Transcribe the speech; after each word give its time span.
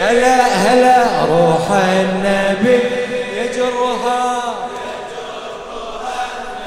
هلا 0.00 0.46
هلا 0.46 1.24
روح 1.24 1.70
النبي 1.70 2.80
يجرها. 3.36 4.42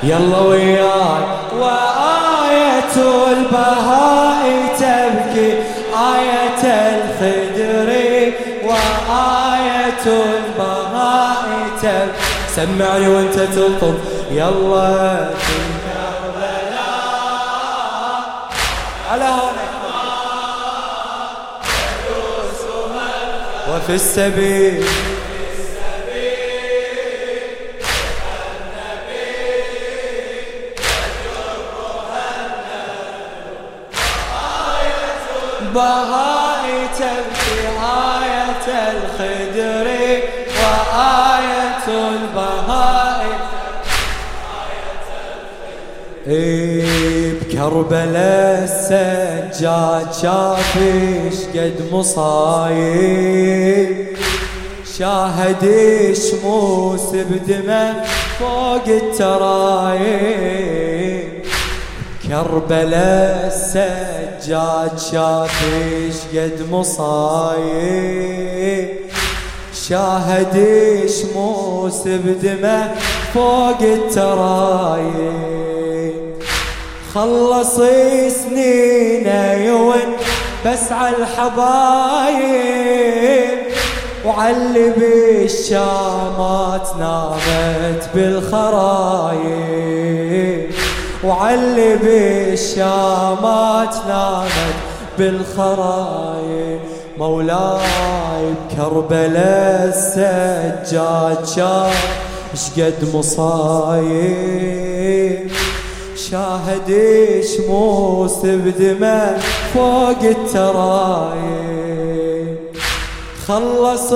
يلا 0.04 0.40
وياك 0.40 1.28
وآية 1.60 2.96
البهاء 3.32 4.44
تبكي 4.80 5.54
آية 5.94 6.64
الخدر 6.64 7.90
وآية 8.64 10.06
البهاء 10.06 11.46
تبكي. 11.82 12.12
سمعني 12.56 13.08
وانت 13.08 13.36
تلطم 13.36 13.98
يلا. 14.32 15.30
وفي 23.70 23.94
السبيل. 23.94 24.86
بهاء 35.74 36.64
تبكي 37.00 37.62
آية 37.82 38.68
الخدر 38.92 39.88
وآية 40.60 41.88
البهاء. 41.88 43.26
إيه. 46.28 46.63
بكربلاء 47.64 48.64
السجاد 48.64 50.08
شافش 50.22 51.38
قد 51.56 51.78
مصايب. 51.92 53.28
شاهد 54.98 55.64
شموس 56.14 57.08
بدمه 57.16 58.04
فوق 58.40 58.88
الترايب. 58.88 60.04
كربلاء 62.28 63.48
السجاد 63.48 65.00
شافش 65.12 66.18
قد 66.36 66.58
مصايب. 66.72 68.08
شاهد 69.88 70.56
شموس 71.08 72.02
بدمه 72.08 72.96
فوق 73.34 73.82
الترايب. 73.82 75.73
خلص 77.16 77.76
سنينه 78.44 79.54
يون 79.54 80.10
بس 80.66 80.92
على 80.92 81.16
الحبايب. 81.18 82.44
وعلي 84.26 84.90
بالشامات 84.98 86.88
نامت 87.00 88.10
بالخرايب. 88.16 89.42
وعلي 91.24 91.96
بالشامات 91.96 93.96
نامت 94.08 94.76
بالخرايب. 95.18 96.80
مولاي 97.18 98.54
بكربلاء 98.72 99.94
السجاد 99.96 101.46
شاف 101.56 102.08
شقد 102.56 103.00
مصايب. 103.14 104.64
شاهد 106.32 106.90
شموس 107.44 108.40
بدمه 108.46 109.38
فوق 109.74 110.22
الترايب. 110.24 111.44
خلص 113.48 114.10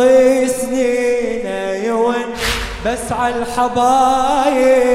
سنينه 0.62 1.60
يون 1.86 2.26
بس 2.86 3.06
على 3.12 3.36
الحبايب. 3.36 4.88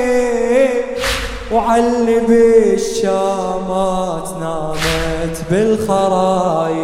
وعلي 1.52 2.18
بالشامات 2.28 4.28
نامت 4.40 5.36
بالخرايب. 5.50 6.82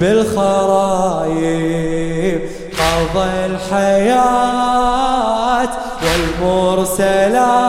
بالخرايب 0.00 1.60
قضى 2.78 3.28
الحياة 3.46 4.94
والمرسلات 6.04 7.64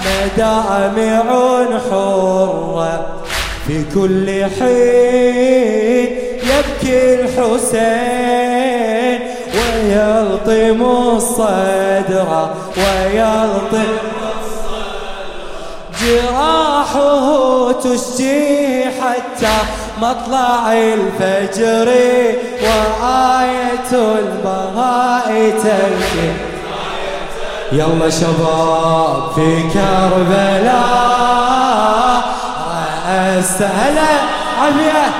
مدامع 0.00 1.22
حرة. 1.90 3.18
في 3.68 3.84
كل 3.94 4.26
حين 4.44 6.08
يبكي 6.42 7.14
الحسين 7.14 8.38
ويلطم 9.54 10.80
الصدر 11.16 12.30
ويلطم 12.76 13.92
جراحه 16.00 17.72
تشجي 17.72 18.84
حتى 18.84 19.56
مطلع 20.02 20.72
الفجر 20.72 21.88
وآية 22.62 23.92
البهاء 23.92 25.28
تبكي 25.50 26.47
يلا 27.72 28.10
شباب 28.10 29.32
في 29.34 29.62
كربلاء. 29.62 31.08
هلا 33.62 34.10
عافية. 34.60 35.10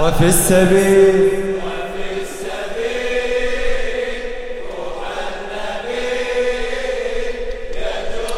وفي 0.00 0.24
السبيل. 0.26 1.44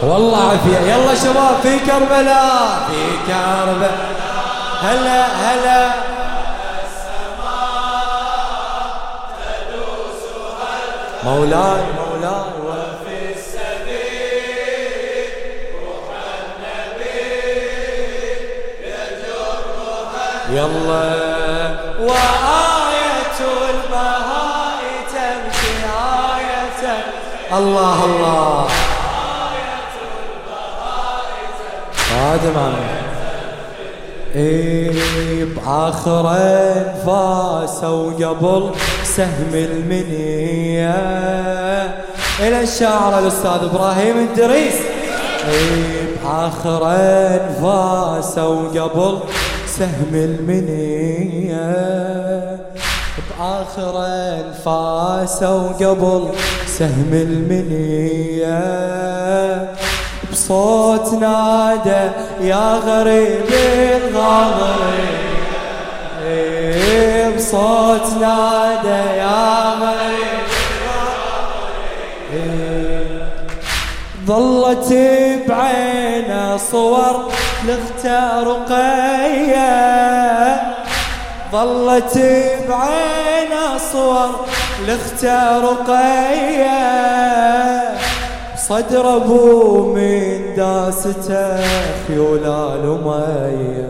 والله 0.03 0.51
عافية. 0.51 0.79
يلا 0.93 1.15
شباب 1.15 1.57
في 1.63 1.79
كربلاء. 1.79 2.89
في 2.91 3.33
كربلاء. 3.33 4.17
هلا 4.83 5.27
هلا. 5.27 6.16
مولاي. 11.27 11.83
مولاي 11.99 12.49
وفي 12.67 13.17
السبيل 13.37 14.47
روح 15.75 16.09
النبي 16.39 17.21
يجرها 18.83 20.29
يلا. 20.51 21.07
وآية 22.01 23.39
البهاء 23.71 24.81
تمشي 25.13 25.75
آية 26.37 26.83
الله 27.53 27.99
الله. 28.05 28.69
قادم 32.11 32.57
عمي 32.59 32.86
بآخر 34.35 36.29
انفاسه 36.31 37.93
وقبل 37.93 38.71
سهم 39.05 39.53
المنية. 39.55 40.95
إلى 42.41 42.63
الشاعر 42.63 43.19
الأستاذ 43.19 43.61
إبراهيم 43.73 44.17
الدريس. 44.17 44.75
بآخر 46.25 46.83
انفاسه 46.87 48.49
وقبل 48.49 49.19
سهم 49.67 50.13
المنية. 50.15 51.67
بآخر 53.39 53.95
انفاسه 54.07 55.57
وقبل 55.57 56.29
سهم 56.67 57.11
المنية. 57.13 58.57
بصوت 60.47 61.13
نادى 61.13 62.11
يا 62.41 62.75
غريب 62.87 63.45
الغاضري 63.51 65.19
إيه 66.27 67.37
بصوت 67.37 68.07
نادى 68.21 69.19
يا 69.19 69.75
غريب 69.81 70.47
ظلت 74.27 74.93
بعينه 75.49 76.57
صور 76.57 77.33
لاختها 77.67 78.43
رقية 78.43 79.67
ظلت 81.53 82.19
بعينه 82.69 83.79
صور 83.93 84.47
لاختها 84.87 85.59
رقية 85.59 87.07
صدر 88.69 89.17
ابو 89.17 89.95
من 89.95 90.55
داسته 90.57 91.61
خيولال 92.07 92.89
ومية 92.89 93.89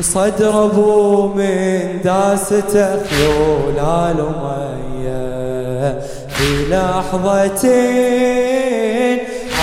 صدر 0.00 0.64
ابو 0.64 1.26
من 1.26 2.00
داسته 2.04 3.02
خيولال 3.04 4.16
ومية 4.20 6.00
في 6.28 6.48
لحظتين 6.70 7.98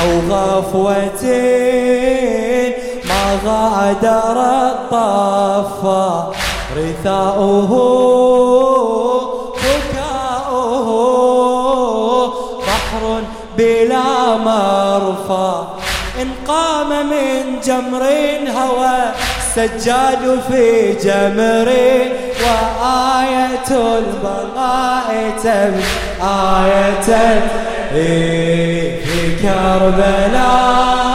أو 0.01 0.09
غفوتين 0.29 1.53
ما 3.09 3.23
غادر 3.45 4.37
الطفا 4.71 6.09
رثاؤه. 6.77 7.71
مرفى 14.37 15.63
إن 16.21 16.27
قام 16.47 16.89
من 17.09 17.59
جمر 17.65 18.03
هوى 18.57 18.99
سجاد 19.55 20.39
في 20.49 20.93
جمر 20.93 21.69
وآية 22.43 23.69
البقاء 23.97 25.33
تبكي 25.43 25.83
آية 26.23 27.09
في 27.93 29.35
كربلاء 29.41 31.06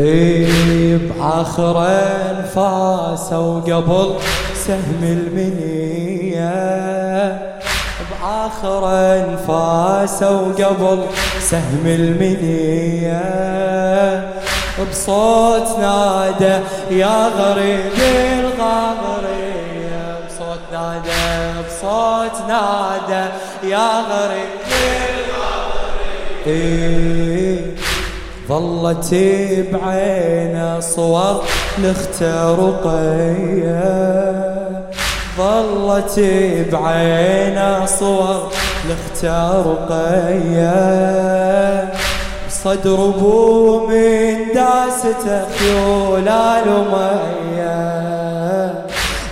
إيه 0.00 0.98
بعاخر 0.98 1.86
انفاس 1.86 3.32
وقبل 3.32 4.14
سهم 4.54 5.02
المنية. 5.02 6.54
بعاخر 8.10 8.82
انفاس 8.90 10.22
وقبل 10.22 11.04
سهم 11.40 11.84
المنية. 11.86 13.24
بصوت 14.90 15.78
نادى 15.78 16.56
يا 16.90 17.28
غريب 17.28 17.92
الغاغرية. 18.38 20.04
بصوت 20.26 20.60
نادى 20.72 21.60
بصوت 21.66 22.36
نادى 22.48 23.24
يا 23.62 23.88
غريب 24.00 24.50
الغاغرية. 26.46 27.63
ظلت 28.48 29.14
بعينه 29.72 30.80
صور 30.80 31.42
لخت 31.78 32.22
رقية 32.58 33.84
ظلت 35.38 36.20
بعينه 36.72 37.86
صور 37.86 38.52
لخت 38.88 39.24
رقية 39.66 40.74
صدر 42.48 42.94
ابو 42.94 43.86
من 43.86 44.36
داسته 44.54 45.44
خيول 45.58 46.28
الأمية 46.28 47.74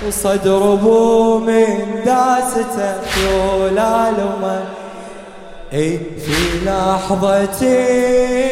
وصدر 0.08 0.72
ابو 0.72 1.38
من 1.38 2.00
داسته 2.06 2.92
خيول 3.14 3.78
الأمية 3.78 4.64
اي 5.72 5.98
في 5.98 6.38
لحظتين 6.66 8.51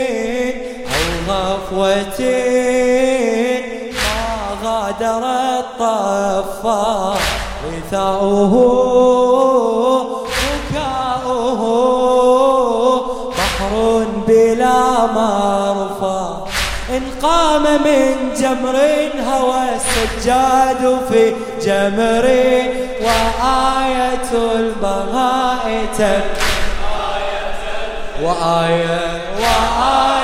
غفوتين 1.72 3.62
ما 3.92 4.20
غادر 4.64 5.24
الطفا. 5.58 7.14
غثاؤه 7.66 8.54
بكاؤه 10.70 11.62
بحر 13.30 14.04
بلا 14.28 15.06
مرفى 15.06 16.26
إن 16.90 17.02
قام 17.22 17.62
من 17.62 18.34
جمر 18.40 18.76
هوى 19.28 19.62
السجاد 19.74 20.98
في 21.10 21.34
جمر 21.62 22.26
وآية 23.02 24.30
البغاء 24.54 25.66
وآية 28.22 29.00
وآية 29.38 30.19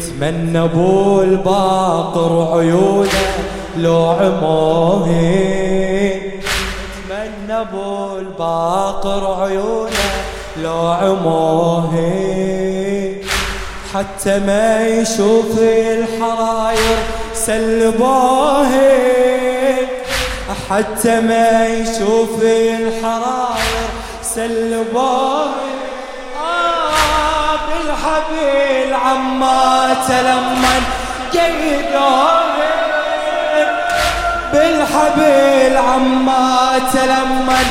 تمنى 0.00 0.64
أبو 0.64 1.22
الباقر 1.22 2.58
عيونه 2.58 3.08
لو 3.76 4.04
عموهين 4.20 5.62
تمنى 7.08 7.60
أبو 7.60 8.18
الباقر 8.18 9.42
عيونه 9.42 10.10
لو 10.62 10.86
عموهين 10.86 12.32
حتى 13.94 14.38
ما 14.38 14.86
يشوف 14.88 15.58
الحراير 15.58 16.98
سلبوهين 17.34 18.82
حتى 20.70 21.20
ما 21.20 21.66
يشوف 21.66 22.42
الحراير 22.42 23.88
سلبوهين 24.22 25.61
بالحبيل 28.72 28.94
عما 28.94 29.96
تلمن 30.08 30.82
قيدوه 31.32 32.42
بالحبيل 34.52 35.76
عما 35.76 36.80
تلمن 36.92 37.66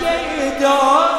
قيدوه 0.00 1.16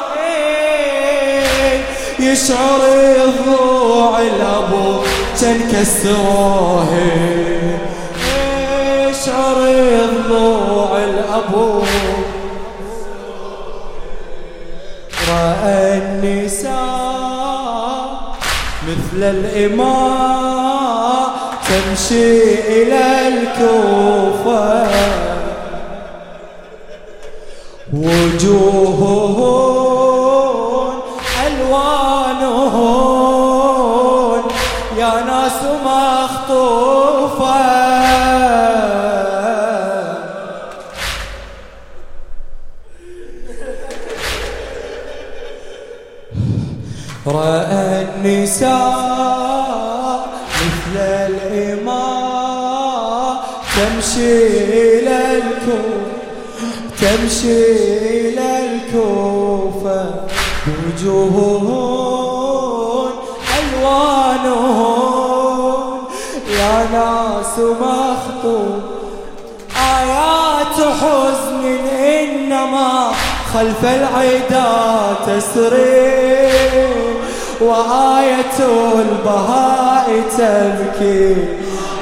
يشعر 2.18 2.80
الضوع 3.24 4.20
الأبو 4.20 5.02
تنكسروه 5.40 6.92
يشعر 9.08 9.58
الضوع 10.04 10.98
الأبو. 10.98 11.82
رأى 15.28 15.98
النساء 15.98 16.57
مثل 19.18 19.30
الإماء 19.30 20.78
تمشي 21.68 22.54
إلى 22.82 23.28
الكوفة 23.28 24.27
تمشي 57.00 57.62
إلى 58.20 58.48
الكوفة 58.64 60.02
وجوههم 60.68 61.66
ألوانهم 63.58 64.98
يا 66.50 66.76
ناس 66.92 67.54
مخطوب 67.58 68.82
آيات 69.76 70.76
حزن 71.00 71.64
إنما 71.98 72.90
خلف 73.54 73.82
العدا 73.84 74.70
تسري. 75.26 76.18
وآية 77.60 78.58
البهاء 78.98 80.06
تبكي. 80.38 81.36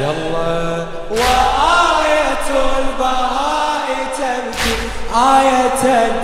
يلا. 0.00 0.86
وآية 1.10 2.48
البهاء 2.78 3.86
تبكي 4.18 4.74
آية 5.14 6.20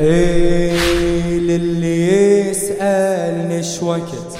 إيه 0.00 1.38
للي 1.38 2.50
يسألني 2.50 3.62
وقت؟ 3.82 4.38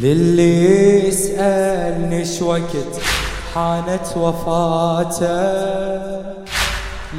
للي 0.00 1.08
يسألني 1.08 2.24
وقت؟ 2.42 3.00
حانت 3.54 4.16
وفاته. 4.16 6.11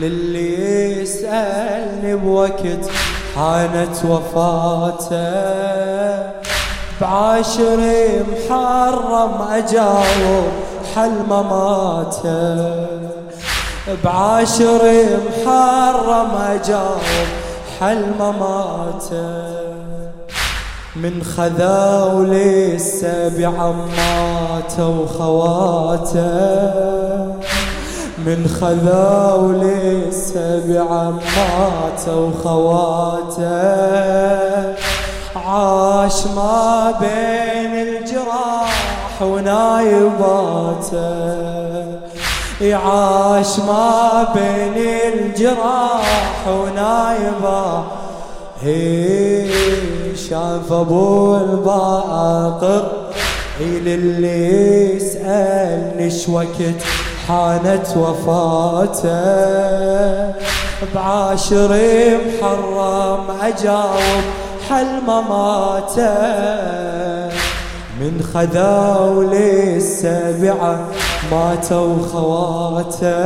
للي 0.01 1.01
يسألني 1.01 2.15
بوقت 2.15 2.89
حانت 3.35 4.05
وفاته. 4.09 5.43
بعاشر 7.01 7.79
محرم 8.31 9.41
أجاوب 9.51 10.51
حل 10.95 11.11
مماته. 11.29 12.87
بعاشر 14.03 14.83
محرم 15.27 16.31
أجاوب 16.51 17.27
حل 17.79 18.05
مماته. 18.19 19.63
من 20.95 21.23
خذا 21.23 22.03
ولسه 22.03 23.29
بعماته 23.37 24.87
وخواته. 24.87 26.23
من 28.25 28.47
خذا 28.47 29.33
ولسه 29.33 30.61
بعماته 30.67 32.15
وخواته. 32.17 33.53
عاش 35.35 36.27
ما 36.35 36.93
بين 36.99 37.73
الجراح 37.87 39.21
ونايباته. 39.21 41.03
يعاش 42.61 43.59
ما 43.59 44.27
بين 44.35 44.77
الجراح 45.13 46.47
ونايبه 46.47 47.83
شاف 50.29 50.71
أبو 50.71 51.37
الباقر 51.37 52.91
للي 53.61 54.95
يسألني 54.95 56.11
وقت 56.29 56.79
حانت 57.27 57.97
وفاته. 57.97 59.23
بعاشر 60.95 61.71
محرم 62.25 63.23
أجاوب 63.41 64.23
حل 64.69 64.91
مماته 65.07 66.13
من 67.99 68.21
خذا 68.33 68.83
للسبعة 69.31 70.75
ماتوا 71.31 71.95
خواته. 72.11 73.17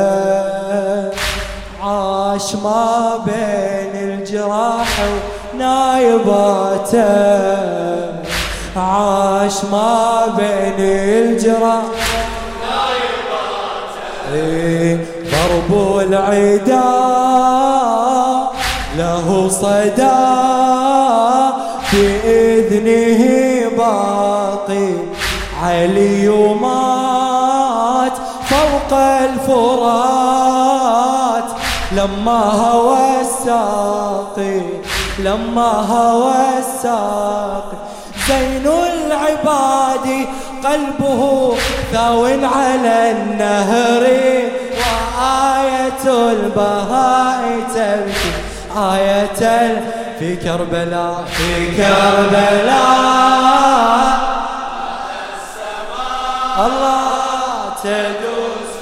عاش 1.84 2.56
ما 2.56 3.18
بين 3.26 3.94
الجراح 3.96 4.92
ونايباته. 5.56 7.08
عاش 8.78 9.58
ما 9.72 10.28
بين 10.38 10.80
الجراح 10.80 12.07
ضرب 15.32 15.72
العدا 16.00 16.94
له 18.98 19.50
صدى 19.50 20.24
بإذنه 21.94 23.22
باقي 23.78 24.90
علي 25.64 26.28
مات 26.62 28.16
فوق 28.50 28.92
الفرات. 29.00 30.48
لما 31.92 32.42
هوى 32.44 33.22
الساقي 33.22 34.62
لما 35.20 35.72
هوى 35.90 36.60
الساقي 36.60 37.78
زين 38.28 38.68
العباد 38.68 40.28
قلبه 40.68 41.56
ثاو 41.94 42.26
على 42.26 43.12
النهر 43.12 44.04
وآية 44.82 46.32
البهاء 46.32 47.42
تبكي 47.76 48.32
آية 48.78 49.42
في 50.20 50.36
كربلاء 50.36 51.24
في 51.38 51.78
كربلاء. 51.78 53.18
الله 56.66 57.74
تدوس. 57.84 58.77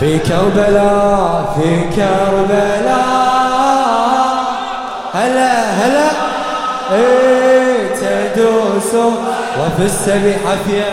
في 0.00 0.18
كربلاء 0.18 1.54
في 1.56 1.80
كربلاء 1.96 3.06
هلا 5.14 5.62
هلا. 5.70 6.08
إيه 6.92 7.94
تدوس 7.94 8.94
وفي 9.60 9.84
السبيل 9.84 10.34
حفيه 10.46 10.84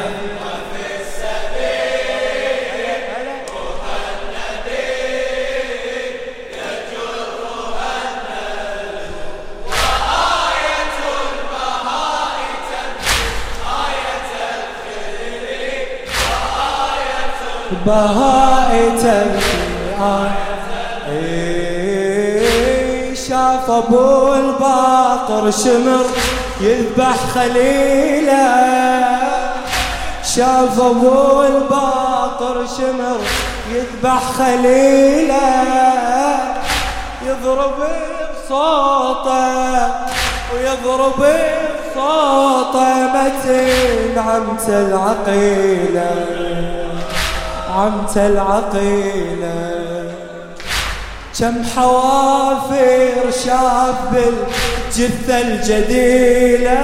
تبكي 19.01 20.29
إيه، 21.09 22.43
شاف 23.15 23.69
أبو 23.69 24.33
الباقر 24.33 25.51
شمر 25.51 26.05
يذبح 26.61 27.15
خليله 27.35 28.53
شاف 30.35 30.79
ابو 30.79 31.43
الباقر 31.43 32.65
شمر 32.77 33.19
يذبح 33.73 34.21
خليله. 34.37 35.93
يضرب 37.27 37.79
بصوته 38.47 39.87
ويضرب 40.53 41.19
بصوته 41.19 42.87
متين 43.13 44.15
عمت 44.17 44.67
العقيله 44.69 46.09
عمت 47.77 48.17
العقيلة. 48.17 49.83
كم 51.39 51.63
حوافر 51.75 53.31
شاب 53.45 53.95
بالجثة 54.11 55.41
الجديلة. 55.41 56.83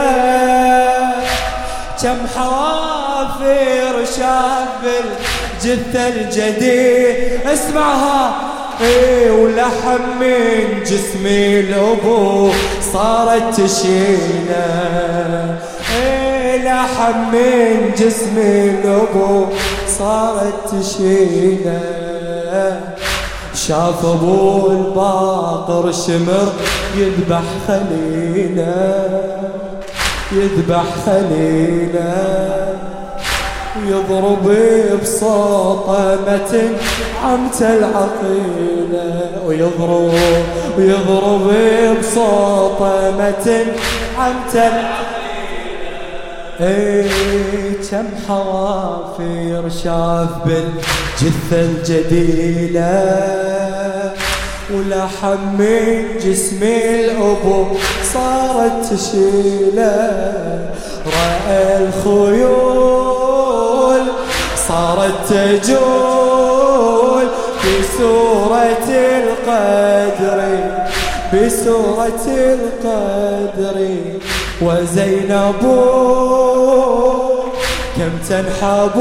كم 2.01 2.17
حوافر 2.35 4.05
شاب 4.17 4.83
بالجثة 4.83 6.07
الجديد 6.07 7.47
اسمعها. 7.47 8.35
إيه 8.81 9.31
ولحم 9.31 10.03
من 10.19 10.83
جسمي 10.83 11.59
الأبو 11.59 12.51
صارت 12.93 13.61
تشيله. 13.61 15.55
لحم 16.69 17.17
من 17.33 17.91
جسمي 17.97 18.69
الابو 18.69 19.45
صارت 19.99 20.53
تشيله. 20.71 21.81
شاف 23.55 24.05
أبو 24.05 24.71
الباقر 24.71 25.91
شمر 25.91 26.53
يذبح 26.97 27.41
خليله. 27.67 29.21
يذبح 30.31 30.83
خليله. 31.05 32.75
ويضرب 33.79 34.45
بصوته 35.01 36.15
متن 36.15 36.71
عمت 37.23 37.61
العقيلة. 37.61 39.31
ويضرب 39.47 40.13
ويضرب 40.77 41.47
بصوته 41.99 43.11
متن 43.19 43.65
عمت 44.19 44.55
العقيلة. 44.55 45.08
إيه 46.61 47.73
كم 47.91 48.05
حوافير 48.27 49.69
شاف 49.69 50.29
بالجثة 50.45 51.61
الجديلة 51.61 52.93
ولحم 54.73 55.41
من 55.59 56.17
جسمي 56.23 56.79
الأبو 57.05 57.65
صارت 58.13 58.93
تشيله. 58.93 59.99
رأي 61.05 61.77
الخيول 61.87 63.23
صارت 64.67 65.17
تجول 65.29 67.27
في 67.61 67.73
سورة 67.97 68.87
القدر 68.89 70.39
بسورة 71.33 72.25
القدر. 72.27 73.77
وزينب 74.61 75.61
كم 77.97 78.17
تنحب 78.29 78.97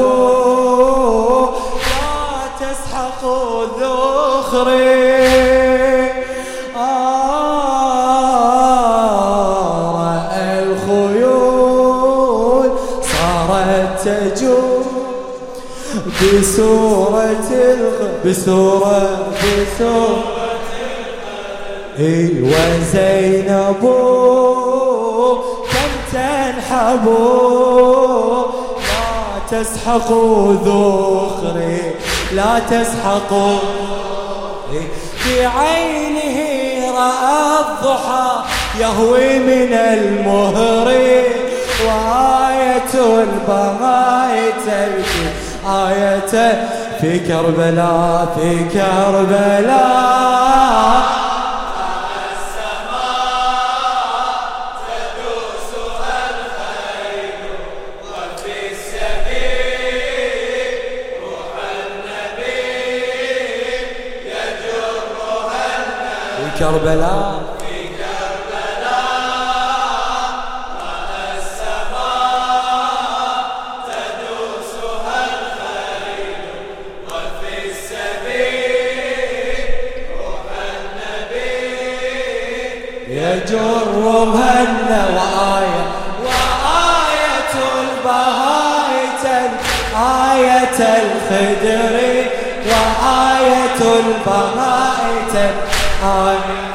لا 1.85 2.49
تسحق 2.61 3.23
ذخري 3.81 5.19
بسورة 16.23 17.51
الغ... 17.51 18.09
بسورة 18.25 19.19
بسورة 19.43 20.25
إي 21.99 22.43
وزينب 22.43 23.85
تنحب 26.79 27.07
لا 28.79 29.39
تسحق 29.51 30.13
ذخري 30.65 31.95
لا 32.33 32.59
تسحق 32.71 33.33
بعينه 35.27 36.39
رأى 36.99 37.61
الضحى 37.61 38.31
يهوي 38.81 39.39
من 39.39 39.73
المهر 39.73 40.89
وآية 41.87 42.95
البغاية 43.23 44.69
آيته 45.67 46.53
في 47.01 47.19
كربلاء 47.19 48.29
في 48.37 48.65
كربلاء. 48.65 50.19
كربلاء. 66.59 67.59
يجر 83.11 84.25
مهنا 84.25 85.03
وآية 85.17 85.85
وآية 86.25 87.55
البهاية 87.83 89.25
آية 89.97 90.81
الخدر. 91.03 92.18
وآية 93.49 94.01
البهاية 94.01 95.55
آية 96.05 96.68